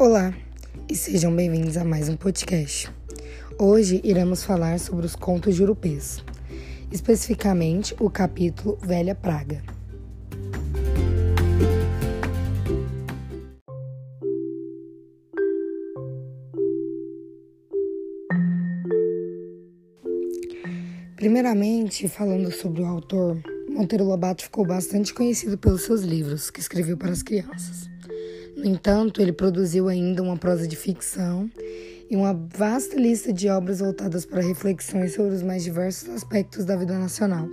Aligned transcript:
Olá 0.00 0.32
e 0.88 0.96
sejam 0.96 1.36
bem-vindos 1.36 1.76
a 1.76 1.84
mais 1.84 2.08
um 2.08 2.16
podcast. 2.16 2.90
Hoje 3.58 4.00
iremos 4.02 4.42
falar 4.42 4.80
sobre 4.80 5.04
os 5.04 5.14
contos 5.14 5.54
jurupês, 5.54 6.24
especificamente 6.90 7.94
o 8.00 8.08
capítulo 8.08 8.78
Velha 8.80 9.14
Praga. 9.14 9.62
Primeiramente, 21.14 22.08
falando 22.08 22.50
sobre 22.50 22.80
o 22.80 22.86
autor, 22.86 23.38
Monteiro 23.68 24.04
Lobato 24.04 24.44
ficou 24.44 24.66
bastante 24.66 25.12
conhecido 25.12 25.58
pelos 25.58 25.82
seus 25.82 26.00
livros 26.00 26.48
que 26.48 26.58
escreveu 26.58 26.96
para 26.96 27.10
as 27.10 27.22
crianças. 27.22 27.89
No 28.60 28.66
entanto, 28.66 29.22
ele 29.22 29.32
produziu 29.32 29.88
ainda 29.88 30.22
uma 30.22 30.36
prosa 30.36 30.68
de 30.68 30.76
ficção 30.76 31.50
e 32.10 32.14
uma 32.14 32.34
vasta 32.34 32.94
lista 32.94 33.32
de 33.32 33.48
obras 33.48 33.80
voltadas 33.80 34.26
para 34.26 34.42
reflexões 34.42 35.14
sobre 35.14 35.34
os 35.34 35.42
mais 35.42 35.64
diversos 35.64 36.10
aspectos 36.10 36.66
da 36.66 36.76
vida 36.76 36.98
nacional. 36.98 37.48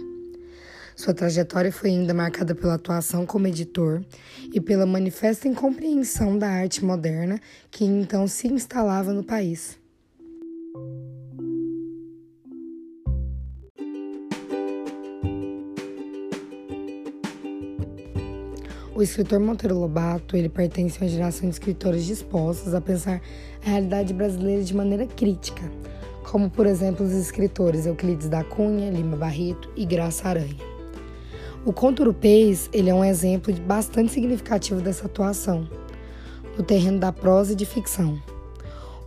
Sua 0.98 1.14
trajetória 1.14 1.72
foi 1.72 1.92
ainda 1.92 2.14
marcada 2.14 2.54
pela 2.54 2.74
atuação 2.74 3.26
como 3.26 3.48
editor 3.48 4.04
e 4.54 4.60
pela 4.60 4.86
manifesta 4.86 5.48
incompreensão 5.48 6.38
da 6.38 6.50
arte 6.50 6.84
moderna 6.84 7.40
que 7.72 7.86
então 7.86 8.28
se 8.28 8.50
instalava 8.50 9.14
no 9.14 9.24
país. 9.24 9.80
O 18.98 19.04
escritor 19.04 19.40
Monteiro 19.40 19.78
Lobato, 19.78 20.36
ele 20.36 20.49
pertence 20.49 20.98
a 20.98 21.04
uma 21.04 21.08
geração 21.08 21.48
de 21.48 21.54
escritores 21.54 22.04
dispostos 22.04 22.74
a 22.74 22.82
pensar 22.82 23.21
a 23.63 23.70
realidade 23.70 24.12
brasileira 24.12 24.63
de 24.63 24.76
maneira 24.76 25.05
crítica, 25.05 25.62
como 26.24 26.49
por 26.49 26.66
exemplo 26.66 27.05
os 27.05 27.12
escritores 27.12 27.86
Euclides 27.86 28.27
da 28.27 28.44
Cunha, 28.44 28.90
Lima 28.90 29.16
Barreto 29.16 29.70
e 29.76 29.86
Graça 29.86 30.27
Aranha. 30.27 30.58
O 31.63 31.71
conto 31.71 32.02
urupês, 32.02 32.71
ele 32.74 32.90
é 32.90 32.94
um 32.96 33.05
exemplo 33.05 33.54
bastante 33.68 34.13
significativo 34.13 34.82
dessa 34.82 35.05
atuação, 35.05 35.70
no 36.58 36.64
terreno 36.64 36.98
da 36.98 37.14
prosa 37.14 37.54
e 37.54 37.55
de 37.55 37.68
ficção. 37.68 38.20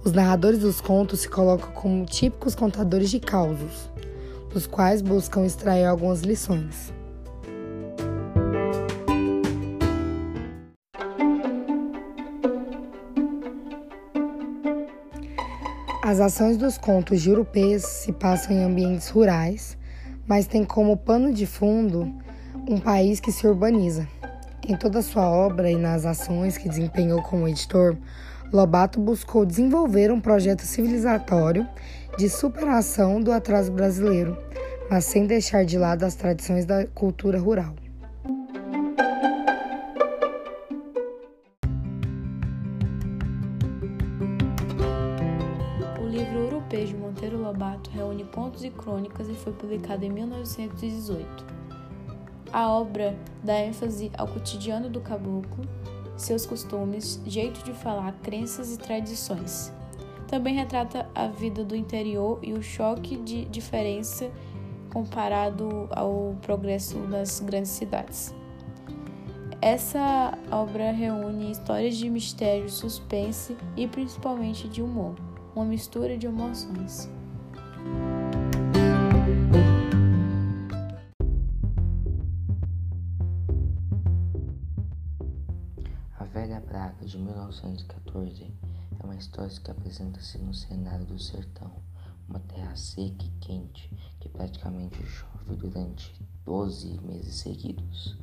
Os 0.04 0.12
narradores 0.12 0.60
dos 0.60 0.80
contos 0.80 1.18
se 1.18 1.28
colocam 1.28 1.72
como 1.72 2.06
típicos 2.06 2.54
contadores 2.54 3.10
de 3.10 3.18
causos, 3.18 3.90
dos 4.54 4.68
quais 4.68 5.02
buscam 5.02 5.44
extrair 5.44 5.84
algumas 5.84 6.20
lições. 6.20 6.99
As 16.10 16.18
ações 16.18 16.56
dos 16.56 16.76
contos 16.76 17.22
de 17.22 17.30
Urupês 17.30 17.84
se 17.84 18.10
passam 18.10 18.50
em 18.50 18.64
ambientes 18.64 19.08
rurais, 19.10 19.78
mas 20.26 20.44
tem 20.44 20.64
como 20.64 20.96
pano 20.96 21.32
de 21.32 21.46
fundo 21.46 22.12
um 22.68 22.80
país 22.80 23.20
que 23.20 23.30
se 23.30 23.46
urbaniza. 23.46 24.08
Em 24.68 24.76
toda 24.76 25.02
sua 25.02 25.30
obra 25.30 25.70
e 25.70 25.76
nas 25.76 26.04
ações 26.04 26.58
que 26.58 26.68
desempenhou 26.68 27.22
como 27.22 27.46
editor, 27.46 27.96
Lobato 28.52 28.98
buscou 28.98 29.46
desenvolver 29.46 30.10
um 30.10 30.20
projeto 30.20 30.62
civilizatório 30.62 31.64
de 32.18 32.28
superação 32.28 33.20
do 33.20 33.30
atraso 33.30 33.70
brasileiro, 33.70 34.36
mas 34.90 35.04
sem 35.04 35.26
deixar 35.26 35.64
de 35.64 35.78
lado 35.78 36.02
as 36.02 36.16
tradições 36.16 36.64
da 36.64 36.88
cultura 36.88 37.38
rural. 37.38 37.76
Livro 46.30 46.44
Europeu 46.44 46.84
de 46.84 46.96
Monteiro 46.96 47.42
Lobato 47.42 47.90
reúne 47.90 48.24
contos 48.24 48.62
e 48.62 48.70
crônicas 48.70 49.28
e 49.28 49.34
foi 49.34 49.52
publicado 49.52 50.04
em 50.04 50.10
1918. 50.10 51.44
A 52.52 52.68
obra 52.68 53.16
dá 53.42 53.58
ênfase 53.58 54.12
ao 54.16 54.28
cotidiano 54.28 54.88
do 54.88 55.00
caboclo, 55.00 55.64
seus 56.16 56.46
costumes, 56.46 57.20
jeito 57.26 57.64
de 57.64 57.72
falar, 57.72 58.12
crenças 58.22 58.72
e 58.72 58.78
tradições. 58.78 59.72
Também 60.28 60.54
retrata 60.54 61.08
a 61.14 61.26
vida 61.26 61.64
do 61.64 61.74
interior 61.74 62.38
e 62.42 62.52
o 62.52 62.62
choque 62.62 63.16
de 63.16 63.44
diferença 63.46 64.30
comparado 64.92 65.88
ao 65.90 66.36
progresso 66.42 66.98
das 67.06 67.40
grandes 67.40 67.72
cidades. 67.72 68.32
Essa 69.60 70.38
obra 70.50 70.92
reúne 70.92 71.50
histórias 71.50 71.96
de 71.96 72.08
mistério, 72.08 72.70
suspense 72.70 73.56
e 73.76 73.86
principalmente 73.86 74.68
de 74.68 74.80
humor 74.80 75.14
uma 75.54 75.64
mistura 75.64 76.16
de 76.16 76.26
emoções. 76.26 77.10
A 86.18 86.24
Velha 86.24 86.60
Praga 86.60 87.04
de 87.04 87.18
1914 87.18 88.52
é 88.98 89.04
uma 89.04 89.16
história 89.16 89.50
que 89.60 89.70
apresenta-se 89.70 90.38
no 90.38 90.54
cenário 90.54 91.04
do 91.04 91.18
sertão, 91.18 91.70
uma 92.28 92.38
terra 92.40 92.76
seca 92.76 93.24
e 93.24 93.30
quente 93.40 93.90
que 94.20 94.28
praticamente 94.28 95.04
chove 95.04 95.56
durante 95.56 96.14
12 96.44 97.00
meses 97.00 97.36
seguidos. 97.36 98.16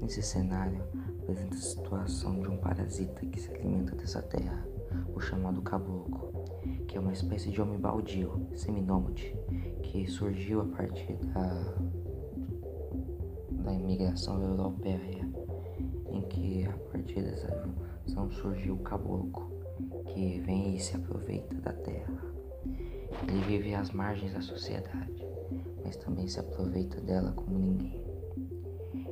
Nesse 0.00 0.22
cenário, 0.22 0.82
apresenta 1.22 1.54
a 1.54 1.60
situação 1.60 2.40
de 2.40 2.48
um 2.48 2.56
parasita 2.56 3.24
que 3.26 3.40
se 3.40 3.48
alimenta 3.54 3.94
dessa 3.94 4.20
terra 4.20 4.66
o 5.14 5.20
chamado 5.20 5.62
caboclo, 5.62 6.32
que 6.86 6.96
é 6.96 7.00
uma 7.00 7.12
espécie 7.12 7.50
de 7.50 7.60
homem 7.60 7.78
baldio, 7.78 8.48
seminômade, 8.54 9.34
que 9.82 10.06
surgiu 10.06 10.60
a 10.60 10.64
partir 10.64 11.16
da, 11.16 11.74
da 13.64 13.72
imigração 13.72 14.42
europeia, 14.42 15.28
em 16.10 16.22
que 16.22 16.66
a 16.66 16.72
partir 16.90 17.22
dessa 17.22 17.68
junção 18.06 18.30
surgiu 18.30 18.74
o 18.74 18.78
caboclo, 18.78 19.50
que 20.06 20.40
vem 20.40 20.74
e 20.76 20.80
se 20.80 20.96
aproveita 20.96 21.54
da 21.56 21.72
terra. 21.72 22.28
Ele 23.26 23.40
vive 23.46 23.74
às 23.74 23.90
margens 23.90 24.32
da 24.32 24.40
sociedade, 24.40 25.26
mas 25.84 25.96
também 25.96 26.26
se 26.28 26.40
aproveita 26.40 27.00
dela 27.00 27.32
como 27.32 27.58
ninguém. 27.58 28.02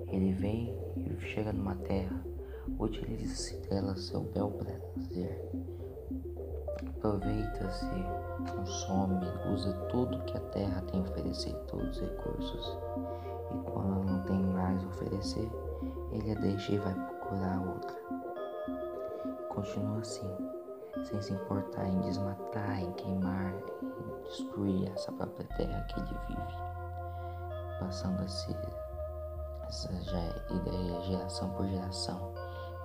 Ele 0.08 0.32
vem 0.32 0.74
e 0.96 1.20
chega 1.20 1.52
numa 1.52 1.74
terra, 1.74 2.22
utiliza-se 2.78 3.56
dela 3.68 3.96
seu 3.96 4.20
bel 4.20 4.50
prazer 4.50 5.50
aproveita-se, 7.06 7.86
consome, 8.50 9.26
usa 9.52 9.72
tudo 9.90 10.22
que 10.24 10.36
a 10.36 10.40
terra 10.40 10.82
tem 10.90 11.00
a 11.00 11.04
oferecer, 11.04 11.54
todos 11.68 11.96
os 11.96 12.00
recursos. 12.00 12.78
E 13.52 13.70
quando 13.70 14.04
não 14.04 14.22
tem 14.24 14.42
mais 14.42 14.82
a 14.82 14.88
oferecer, 14.88 15.50
ele 16.12 16.32
a 16.32 16.34
deixa 16.40 16.72
e 16.72 16.78
vai 16.78 16.94
procurar 16.94 17.60
outra. 17.60 17.96
Continua 19.48 19.98
assim, 19.98 20.28
sem 21.04 21.20
se 21.22 21.32
importar 21.32 21.86
em 21.86 22.00
desmatar, 22.00 22.80
em 22.80 22.92
queimar, 22.92 23.54
em 23.82 24.22
destruir 24.24 24.90
essa 24.92 25.12
própria 25.12 25.46
terra 25.56 25.86
que 25.88 26.00
ele 26.00 26.18
vive. 26.28 27.78
Passando 27.78 28.20
a 28.22 28.28
ser 28.28 28.56
essa 29.68 29.92
já 30.04 30.18
é 30.18 30.46
ideia 30.50 31.00
geração 31.02 31.50
por 31.50 31.66
geração, 31.66 32.32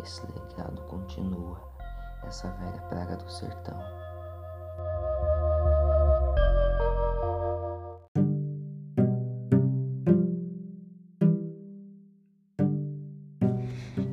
esse 0.03 0.21
legado 0.27 0.81
continua, 0.83 1.61
essa 2.23 2.49
velha 2.51 2.81
praga 2.89 3.17
do 3.17 3.31
sertão. 3.31 3.79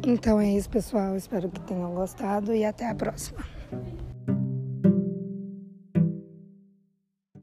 Então 0.06 0.40
é 0.40 0.50
isso, 0.50 0.70
pessoal. 0.70 1.16
Espero 1.16 1.50
que 1.50 1.60
tenham 1.60 1.94
gostado 1.94 2.54
e 2.54 2.64
até 2.64 2.88
a 2.88 2.94
próxima. 2.94 3.57